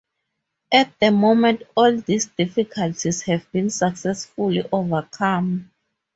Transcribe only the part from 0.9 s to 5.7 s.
the moment all these difficulties have been successfully overcome.